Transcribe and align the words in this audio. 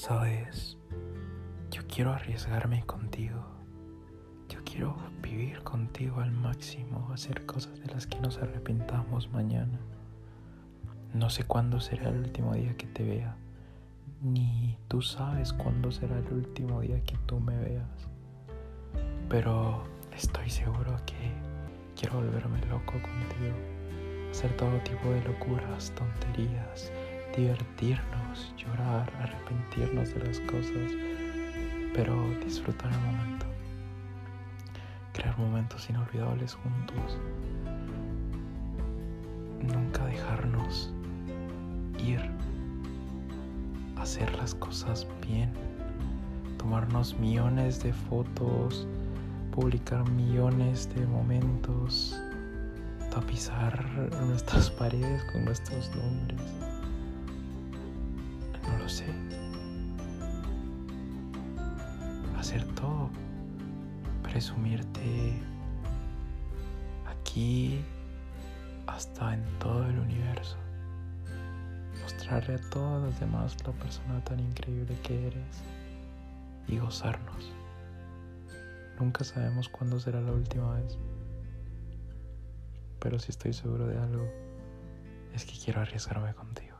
Sabes, 0.00 0.78
yo 1.72 1.82
quiero 1.88 2.12
arriesgarme 2.12 2.84
contigo. 2.84 3.44
Yo 4.48 4.60
quiero 4.64 4.96
vivir 5.20 5.60
contigo 5.64 6.20
al 6.20 6.30
máximo, 6.30 7.10
hacer 7.12 7.44
cosas 7.46 7.80
de 7.80 7.92
las 7.92 8.06
que 8.06 8.20
nos 8.20 8.38
arrepintamos 8.38 9.28
mañana. 9.32 9.80
No 11.14 11.28
sé 11.30 11.42
cuándo 11.42 11.80
será 11.80 12.10
el 12.10 12.18
último 12.18 12.54
día 12.54 12.76
que 12.76 12.86
te 12.86 13.02
vea, 13.02 13.36
ni 14.22 14.78
tú 14.86 15.02
sabes 15.02 15.52
cuándo 15.52 15.90
será 15.90 16.16
el 16.20 16.32
último 16.32 16.80
día 16.80 17.02
que 17.02 17.16
tú 17.26 17.40
me 17.40 17.58
veas. 17.58 18.08
Pero 19.28 19.82
estoy 20.16 20.48
seguro 20.48 20.96
que 21.06 21.32
quiero 22.00 22.18
volverme 22.18 22.64
loco 22.66 22.92
contigo, 22.92 23.56
hacer 24.30 24.56
todo 24.56 24.78
tipo 24.84 25.10
de 25.10 25.24
locuras, 25.24 25.92
tonterías, 25.96 26.92
divertirnos, 27.38 28.52
llorar, 28.56 29.08
arrepentirnos 29.20 30.12
de 30.12 30.24
las 30.24 30.40
cosas, 30.40 30.92
pero 31.94 32.14
disfrutar 32.44 32.90
el 32.92 32.98
momento. 33.00 33.46
Crear 35.12 35.38
momentos 35.38 35.88
inolvidables 35.88 36.54
juntos. 36.54 37.16
Nunca 39.62 40.04
dejarnos 40.06 40.92
ir. 42.04 42.20
Hacer 43.96 44.34
las 44.36 44.54
cosas 44.56 45.06
bien. 45.22 45.52
Tomarnos 46.58 47.16
millones 47.18 47.82
de 47.82 47.92
fotos. 47.92 48.86
Publicar 49.52 50.08
millones 50.10 50.88
de 50.94 51.06
momentos. 51.06 52.20
Tapizar 53.12 53.84
nuestras 54.26 54.70
paredes 54.78 55.22
con 55.32 55.44
nuestros 55.44 55.90
nombres 55.94 56.77
sé. 58.88 59.06
Hacer 62.38 62.64
todo. 62.74 63.10
Presumirte 64.22 65.40
aquí 67.06 67.84
hasta 68.86 69.34
en 69.34 69.44
todo 69.58 69.86
el 69.86 69.98
universo. 69.98 70.56
Mostrarle 72.02 72.54
a 72.54 72.70
todos 72.70 73.02
los 73.02 73.20
demás 73.20 73.56
la 73.66 73.72
persona 73.72 74.22
tan 74.24 74.40
increíble 74.40 74.96
que 75.02 75.28
eres 75.28 75.62
y 76.66 76.78
gozarnos. 76.78 77.52
Nunca 78.98 79.24
sabemos 79.24 79.68
cuándo 79.68 80.00
será 80.00 80.20
la 80.20 80.32
última 80.32 80.74
vez. 80.74 80.98
Pero 82.98 83.18
si 83.18 83.30
estoy 83.30 83.52
seguro 83.52 83.86
de 83.86 83.98
algo, 83.98 84.28
es 85.34 85.44
que 85.44 85.52
quiero 85.56 85.80
arriesgarme 85.80 86.34
contigo. 86.34 86.77